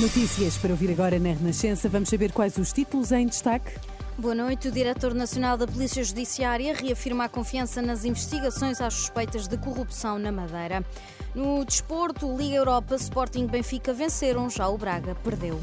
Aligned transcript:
Notícias 0.00 0.56
para 0.56 0.70
ouvir 0.70 0.92
agora 0.92 1.18
na 1.18 1.30
Renascença. 1.30 1.88
Vamos 1.88 2.08
saber 2.08 2.30
quais 2.30 2.56
os 2.56 2.72
títulos 2.72 3.10
em 3.10 3.26
destaque. 3.26 3.72
Boa 4.16 4.32
noite. 4.32 4.68
O 4.68 4.70
diretor 4.70 5.12
nacional 5.12 5.56
da 5.56 5.66
Polícia 5.66 6.04
Judiciária 6.04 6.72
reafirma 6.72 7.24
a 7.24 7.28
confiança 7.28 7.82
nas 7.82 8.04
investigações 8.04 8.80
às 8.80 8.94
suspeitas 8.94 9.48
de 9.48 9.58
corrupção 9.58 10.16
na 10.16 10.30
Madeira. 10.30 10.84
No 11.34 11.64
desporto, 11.64 12.32
Liga 12.36 12.54
Europa, 12.54 12.94
Sporting 12.94 13.46
Benfica 13.46 13.92
venceram, 13.92 14.48
já 14.48 14.68
o 14.68 14.78
Braga 14.78 15.16
perdeu. 15.16 15.60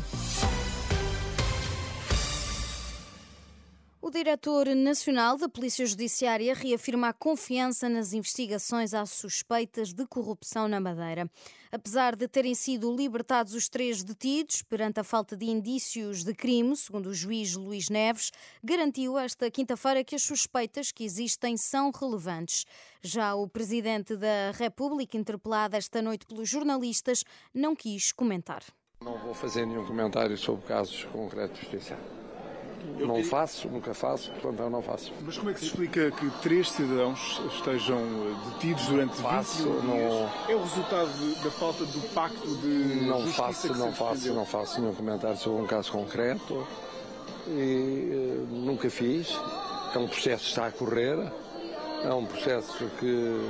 Diretor 4.15 4.67
nacional 4.69 5.37
da 5.37 5.49
Polícia 5.49 5.85
Judiciária 5.85 6.55
reafirma 6.55 7.09
a 7.09 7.13
confiança 7.13 7.89
nas 7.89 8.13
investigações 8.13 8.93
às 8.93 9.09
suspeitas 9.09 9.93
de 9.93 10.07
corrupção 10.07 10.69
na 10.69 10.79
Madeira. 10.79 11.29
Apesar 11.69 12.15
de 12.15 12.25
terem 12.25 12.55
sido 12.55 12.95
libertados 12.95 13.53
os 13.53 13.67
três 13.67 14.05
detidos 14.05 14.61
perante 14.61 15.01
a 15.01 15.03
falta 15.03 15.35
de 15.35 15.47
indícios 15.47 16.23
de 16.23 16.33
crime, 16.33 16.77
segundo 16.77 17.07
o 17.07 17.13
juiz 17.13 17.57
Luís 17.57 17.89
Neves, 17.89 18.31
garantiu 18.63 19.17
esta 19.19 19.51
quinta-feira 19.51 20.01
que 20.01 20.15
as 20.15 20.23
suspeitas 20.23 20.93
que 20.93 21.03
existem 21.03 21.57
são 21.57 21.91
relevantes. 21.91 22.65
Já 23.01 23.35
o 23.35 23.49
presidente 23.49 24.15
da 24.15 24.51
República, 24.53 25.17
interpelado 25.17 25.75
esta 25.75 26.01
noite 26.01 26.25
pelos 26.25 26.47
jornalistas, 26.47 27.25
não 27.53 27.75
quis 27.75 28.13
comentar. 28.13 28.63
Não 29.01 29.17
vou 29.17 29.33
fazer 29.33 29.65
nenhum 29.65 29.85
comentário 29.85 30.37
sobre 30.37 30.65
casos 30.65 31.03
concretos 31.03 31.59
de 31.59 31.69
justiça. 31.69 32.24
Não 32.99 33.23
faço, 33.23 33.67
nunca 33.69 33.93
faço, 33.93 34.31
portanto 34.31 34.59
eu 34.61 34.69
não 34.69 34.81
faço. 34.81 35.11
Mas 35.21 35.37
como 35.37 35.49
é 35.49 35.53
que 35.53 35.59
se 35.59 35.65
explica 35.67 36.11
que 36.11 36.29
três 36.41 36.71
cidadãos 36.71 37.41
estejam 37.55 37.97
detidos 38.53 38.85
durante 38.87 39.15
Faço, 39.15 39.63
21 39.63 39.81
não- 39.83 39.95
dias? 39.97 40.31
É 40.49 40.55
o 40.55 40.63
resultado 40.63 41.09
de- 41.13 41.43
da 41.43 41.51
falta 41.51 41.85
do 41.85 42.13
pacto 42.13 42.55
de 42.57 43.05
Não 43.07 43.25
faço, 43.27 43.67
não 43.77 43.91
faço, 43.93 44.13
defendeu? 44.15 44.35
não 44.35 44.45
faço 44.45 44.81
nenhum 44.81 44.93
comentário 44.93 45.37
sobre 45.37 45.61
um 45.63 45.67
caso 45.67 45.91
concreto 45.91 46.67
e 47.47 48.09
eh, 48.11 48.45
nunca 48.49 48.89
fiz. 48.89 49.37
É 49.93 49.97
um 49.97 50.07
processo 50.07 50.43
que 50.43 50.49
está 50.49 50.67
a 50.67 50.71
correr, 50.71 51.17
é 52.03 52.13
um 52.13 52.25
processo 52.25 52.85
que, 52.99 53.49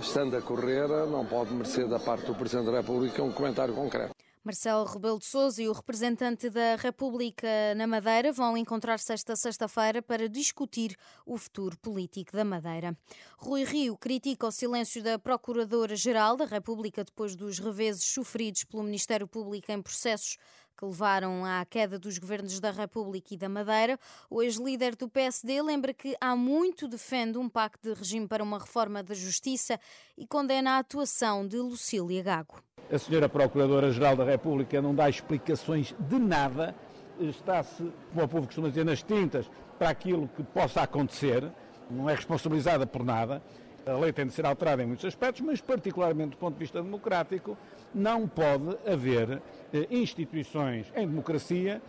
estando 0.00 0.36
a 0.36 0.40
correr, 0.40 0.86
não 1.08 1.24
pode 1.26 1.52
merecer 1.52 1.88
da 1.88 1.98
parte 1.98 2.26
do 2.26 2.34
Presidente 2.34 2.66
da 2.70 2.78
República 2.78 3.22
um 3.22 3.32
comentário 3.32 3.74
concreto. 3.74 4.14
Marcelo 4.42 4.86
Rebelo 4.86 5.18
de 5.18 5.26
Sousa 5.26 5.62
e 5.62 5.68
o 5.68 5.72
representante 5.72 6.48
da 6.48 6.74
República 6.76 7.46
na 7.76 7.86
Madeira 7.86 8.32
vão 8.32 8.56
encontrar-se 8.56 9.12
esta 9.12 9.36
sexta-feira 9.36 10.00
para 10.00 10.30
discutir 10.30 10.96
o 11.26 11.36
futuro 11.36 11.76
político 11.76 12.32
da 12.32 12.42
Madeira. 12.42 12.96
Rui 13.36 13.64
Rio 13.64 13.98
critica 13.98 14.46
o 14.46 14.50
silêncio 14.50 15.02
da 15.02 15.18
Procuradora-Geral 15.18 16.38
da 16.38 16.46
República 16.46 17.04
depois 17.04 17.36
dos 17.36 17.58
reveses 17.58 18.04
sofridos 18.04 18.64
pelo 18.64 18.82
Ministério 18.82 19.28
Público 19.28 19.70
em 19.70 19.82
processos 19.82 20.38
que 20.74 20.86
levaram 20.86 21.44
à 21.44 21.62
queda 21.66 21.98
dos 21.98 22.16
governos 22.16 22.58
da 22.58 22.70
República 22.70 23.34
e 23.34 23.36
da 23.36 23.50
Madeira. 23.50 24.00
O 24.30 24.42
ex-líder 24.42 24.96
do 24.96 25.06
PSD 25.06 25.60
lembra 25.60 25.92
que 25.92 26.16
há 26.18 26.34
muito 26.34 26.88
defende 26.88 27.36
um 27.36 27.50
pacto 27.50 27.90
de 27.90 27.94
regime 27.94 28.26
para 28.26 28.42
uma 28.42 28.58
reforma 28.58 29.02
da 29.02 29.12
justiça 29.12 29.78
e 30.16 30.26
condena 30.26 30.76
a 30.76 30.78
atuação 30.78 31.46
de 31.46 31.58
Lucília 31.58 32.22
Gago. 32.22 32.62
A 32.92 32.98
senhora 32.98 33.28
Procuradora-Geral 33.28 34.16
da 34.16 34.24
República 34.24 34.82
não 34.82 34.92
dá 34.92 35.08
explicações 35.08 35.94
de 35.96 36.18
nada, 36.18 36.74
está-se, 37.20 37.88
como 38.12 38.24
o 38.24 38.28
povo 38.28 38.46
costuma 38.46 38.68
dizer, 38.68 38.84
nas 38.84 39.00
tintas 39.00 39.48
para 39.78 39.90
aquilo 39.90 40.28
que 40.36 40.42
possa 40.42 40.82
acontecer, 40.82 41.48
não 41.88 42.10
é 42.10 42.14
responsabilizada 42.16 42.88
por 42.88 43.04
nada. 43.04 43.40
A 43.86 43.92
lei 43.92 44.12
tem 44.12 44.26
de 44.26 44.32
ser 44.32 44.44
alterada 44.44 44.82
em 44.82 44.86
muitos 44.86 45.04
aspectos, 45.04 45.40
mas 45.40 45.60
particularmente 45.60 46.30
do 46.30 46.36
ponto 46.36 46.54
de 46.54 46.58
vista 46.60 46.82
democrático, 46.82 47.56
não 47.94 48.26
pode 48.26 48.76
haver 48.84 49.40
eh, 49.72 49.86
instituições 49.88 50.92
em 50.96 51.06
democracia 51.06 51.80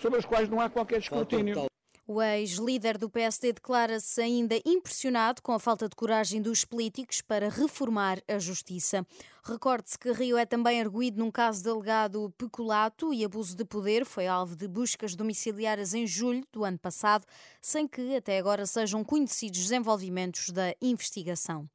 sobre 0.00 0.18
as 0.18 0.26
quais 0.26 0.50
não 0.50 0.60
há 0.60 0.68
qualquer 0.68 0.98
escrutínio. 0.98 1.66
O 2.08 2.22
ex-líder 2.22 2.98
do 2.98 3.10
PSD 3.10 3.52
declara-se 3.52 4.22
ainda 4.22 4.54
impressionado 4.64 5.42
com 5.42 5.50
a 5.50 5.58
falta 5.58 5.88
de 5.88 5.96
coragem 5.96 6.40
dos 6.40 6.64
políticos 6.64 7.20
para 7.20 7.48
reformar 7.48 8.22
a 8.28 8.38
justiça. 8.38 9.04
Recorde-se 9.42 9.98
que 9.98 10.12
Rio 10.12 10.38
é 10.38 10.46
também 10.46 10.80
arguído 10.80 11.18
num 11.18 11.32
caso 11.32 11.64
de 11.64 11.68
alegado 11.68 12.32
peculato 12.38 13.12
e 13.12 13.24
abuso 13.24 13.56
de 13.56 13.64
poder. 13.64 14.04
Foi 14.04 14.28
alvo 14.28 14.54
de 14.54 14.68
buscas 14.68 15.16
domiciliárias 15.16 15.94
em 15.94 16.06
julho 16.06 16.46
do 16.52 16.64
ano 16.64 16.78
passado, 16.78 17.26
sem 17.60 17.88
que 17.88 18.14
até 18.14 18.38
agora 18.38 18.66
sejam 18.66 19.02
conhecidos 19.02 19.58
desenvolvimentos 19.58 20.50
da 20.50 20.76
investigação. 20.80 21.68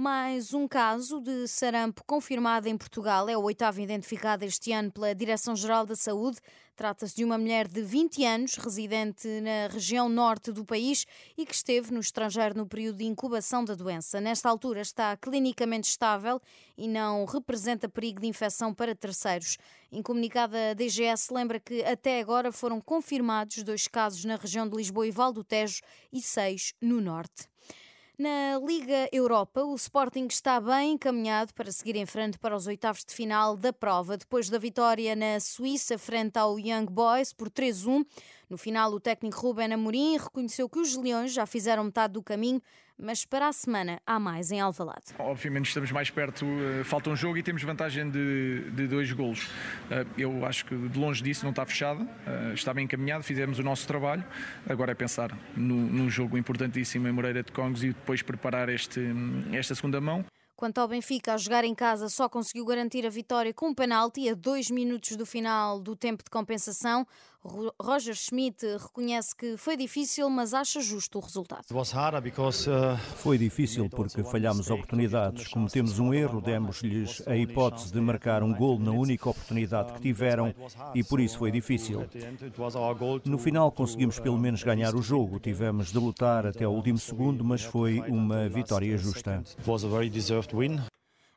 Mais 0.00 0.54
um 0.54 0.68
caso 0.68 1.20
de 1.20 1.48
sarampo 1.48 2.04
confirmado 2.04 2.68
em 2.68 2.78
Portugal. 2.78 3.28
É 3.28 3.36
o 3.36 3.42
oitavo 3.42 3.80
identificado 3.80 4.44
este 4.44 4.70
ano 4.70 4.92
pela 4.92 5.12
Direção-Geral 5.12 5.84
da 5.84 5.96
Saúde. 5.96 6.38
Trata-se 6.76 7.16
de 7.16 7.24
uma 7.24 7.36
mulher 7.36 7.66
de 7.66 7.82
20 7.82 8.24
anos, 8.24 8.54
residente 8.54 9.26
na 9.40 9.66
região 9.66 10.08
norte 10.08 10.52
do 10.52 10.64
país 10.64 11.04
e 11.36 11.44
que 11.44 11.52
esteve 11.52 11.92
no 11.92 11.98
estrangeiro 11.98 12.56
no 12.56 12.64
período 12.64 12.98
de 12.98 13.06
incubação 13.06 13.64
da 13.64 13.74
doença. 13.74 14.20
Nesta 14.20 14.48
altura 14.48 14.82
está 14.82 15.16
clinicamente 15.16 15.88
estável 15.88 16.40
e 16.76 16.86
não 16.86 17.24
representa 17.24 17.88
perigo 17.88 18.20
de 18.20 18.28
infecção 18.28 18.72
para 18.72 18.94
terceiros. 18.94 19.58
Em 19.90 20.00
comunicado, 20.00 20.56
a 20.56 20.74
DGS 20.74 21.34
lembra 21.34 21.58
que 21.58 21.82
até 21.82 22.20
agora 22.20 22.52
foram 22.52 22.80
confirmados 22.80 23.64
dois 23.64 23.88
casos 23.88 24.24
na 24.24 24.36
região 24.36 24.68
de 24.68 24.76
Lisboa 24.76 25.08
e 25.08 25.10
Val 25.10 25.32
do 25.32 25.42
Tejo 25.42 25.80
e 26.12 26.22
seis 26.22 26.72
no 26.80 27.00
norte. 27.00 27.48
Na 28.20 28.58
Liga 28.58 29.08
Europa, 29.12 29.62
o 29.62 29.76
Sporting 29.76 30.26
está 30.26 30.60
bem 30.60 30.94
encaminhado 30.94 31.54
para 31.54 31.70
seguir 31.70 31.94
em 31.94 32.04
frente 32.04 32.36
para 32.36 32.56
os 32.56 32.66
oitavos 32.66 33.04
de 33.04 33.14
final 33.14 33.56
da 33.56 33.72
prova, 33.72 34.16
depois 34.16 34.50
da 34.50 34.58
vitória 34.58 35.14
na 35.14 35.38
Suíça 35.38 35.96
frente 35.96 36.36
ao 36.36 36.58
Young 36.58 36.86
Boys 36.86 37.32
por 37.32 37.48
3-1. 37.48 38.04
No 38.48 38.56
final, 38.56 38.90
o 38.92 38.98
técnico 38.98 39.38
Ruben 39.38 39.72
Amorim 39.74 40.16
reconheceu 40.16 40.68
que 40.68 40.78
os 40.78 40.96
Leões 40.96 41.32
já 41.34 41.44
fizeram 41.44 41.84
metade 41.84 42.14
do 42.14 42.22
caminho, 42.22 42.62
mas 42.98 43.24
para 43.24 43.46
a 43.46 43.52
semana 43.52 44.00
há 44.06 44.18
mais 44.18 44.50
em 44.50 44.58
Alvalade. 44.58 45.14
Obviamente 45.18 45.66
estamos 45.66 45.92
mais 45.92 46.08
perto, 46.08 46.46
eh, 46.46 46.82
falta 46.82 47.10
um 47.10 47.14
jogo 47.14 47.36
e 47.36 47.42
temos 47.42 47.62
vantagem 47.62 48.10
de, 48.10 48.70
de 48.70 48.88
dois 48.88 49.12
golos. 49.12 49.50
Eh, 49.90 50.06
Eu 50.16 50.46
acho 50.46 50.64
que 50.64 50.74
de 50.74 50.98
longe 50.98 51.22
disso 51.22 51.44
não 51.44 51.50
está 51.50 51.66
fechado, 51.66 52.08
eh, 52.26 52.54
está 52.54 52.72
bem 52.72 52.86
encaminhado, 52.86 53.22
fizemos 53.22 53.58
o 53.58 53.62
nosso 53.62 53.86
trabalho. 53.86 54.24
Agora 54.66 54.92
é 54.92 54.94
pensar 54.94 55.30
no, 55.54 55.76
num 55.76 56.08
jogo 56.08 56.38
importantíssimo 56.38 57.06
em 57.06 57.12
Moreira 57.12 57.42
de 57.42 57.52
Congos 57.52 57.84
e 57.84 57.88
depois 57.88 58.22
preparar 58.22 58.70
este, 58.70 59.00
esta 59.52 59.74
segunda 59.74 60.00
mão. 60.00 60.24
Quanto 60.56 60.78
ao 60.78 60.88
Benfica, 60.88 61.34
a 61.34 61.36
jogar 61.36 61.62
em 61.62 61.72
casa 61.72 62.08
só 62.08 62.28
conseguiu 62.28 62.64
garantir 62.64 63.06
a 63.06 63.08
vitória 63.10 63.54
com 63.54 63.68
um 63.68 63.74
penalti 63.74 64.28
a 64.28 64.34
dois 64.34 64.72
minutos 64.72 65.16
do 65.16 65.24
final 65.24 65.78
do 65.78 65.94
tempo 65.94 66.24
de 66.24 66.30
compensação. 66.30 67.06
Ro- 67.44 67.72
Roger 67.80 68.14
Schmidt 68.16 68.66
reconhece 68.78 69.34
que 69.34 69.56
foi 69.56 69.76
difícil, 69.76 70.28
mas 70.28 70.52
acha 70.52 70.80
justo 70.80 71.18
o 71.18 71.20
resultado. 71.22 71.64
Foi 73.16 73.38
difícil 73.38 73.88
porque 73.88 74.22
falhámos 74.24 74.68
oportunidades. 74.70 75.46
Cometemos 75.48 75.98
um 76.00 76.12
erro, 76.12 76.40
demos-lhes 76.40 77.22
a 77.28 77.36
hipótese 77.36 77.92
de 77.92 78.00
marcar 78.00 78.42
um 78.42 78.52
gol 78.52 78.78
na 78.78 78.90
única 78.90 79.30
oportunidade 79.30 79.92
que 79.94 80.00
tiveram 80.00 80.52
e 80.94 81.04
por 81.04 81.20
isso 81.20 81.38
foi 81.38 81.50
difícil. 81.52 82.04
No 83.30 83.38
final 83.38 83.70
conseguimos 83.70 84.18
pelo 84.18 84.36
menos 84.38 84.62
ganhar 84.62 84.94
o 84.96 85.02
jogo. 85.02 85.38
Tivemos 85.38 85.92
de 85.92 85.98
lutar 85.98 86.44
até 86.46 86.66
o 86.66 86.70
último 86.72 86.98
segundo, 86.98 87.44
mas 87.44 87.62
foi 87.62 88.00
uma 88.00 88.48
vitória 88.48 88.96
justa. 88.98 89.42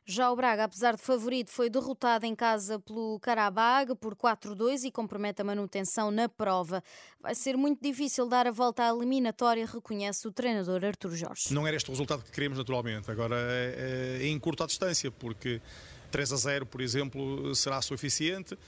Já 0.04 0.32
o 0.32 0.36
Braga, 0.36 0.64
apesar 0.64 0.96
de 0.96 1.02
favorito, 1.02 1.50
foi 1.50 1.70
derrotado 1.70 2.26
em 2.26 2.34
casa 2.34 2.78
pelo 2.80 3.20
Karabag 3.20 3.94
por 3.94 4.16
4-2 4.16 4.82
e 4.84 4.90
compromete 4.90 5.42
a 5.42 5.44
manutenção 5.44 6.10
na 6.10 6.28
prova. 6.28 6.82
Vai 7.20 7.36
ser 7.36 7.56
muito 7.56 7.80
difícil 7.80 8.28
dar 8.28 8.48
a 8.48 8.50
volta 8.50 8.82
à 8.82 8.88
eliminatória, 8.88 9.64
reconhece 9.64 10.26
o 10.26 10.32
treinador 10.32 10.84
Artur 10.84 11.14
Jorge. 11.14 11.54
Não 11.54 11.66
era 11.66 11.76
este 11.76 11.88
o 11.88 11.92
resultado 11.92 12.24
que 12.24 12.32
queremos, 12.32 12.58
naturalmente. 12.58 13.08
Agora 13.12 13.36
é, 13.38 14.18
é 14.22 14.26
em 14.26 14.38
curta 14.40 14.66
distância, 14.66 15.08
porque 15.08 15.62
3 16.10 16.32
a 16.32 16.36
0, 16.36 16.66
por 16.66 16.80
exemplo, 16.80 17.54
será 17.54 17.80
suficiente. 17.80 18.58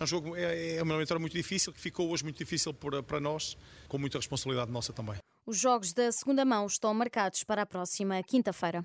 É 0.00 0.02
um 0.02 0.06
jogo, 0.06 0.34
é, 0.34 0.76
é 0.76 0.82
uma 0.82 0.94
eliminatória 0.94 1.20
muito 1.20 1.36
difícil, 1.36 1.72
que 1.72 1.80
ficou 1.80 2.10
hoje 2.10 2.24
muito 2.24 2.38
difícil 2.38 2.74
para, 2.74 3.04
para 3.04 3.20
nós, 3.20 3.56
com 3.86 3.98
muita 3.98 4.18
responsabilidade 4.18 4.72
nossa 4.72 4.92
também. 4.92 5.14
Os 5.46 5.58
jogos 5.58 5.92
da 5.92 6.10
segunda 6.10 6.44
mão 6.44 6.66
estão 6.66 6.92
marcados 6.92 7.44
para 7.44 7.62
a 7.62 7.66
próxima 7.66 8.20
quinta-feira. 8.24 8.84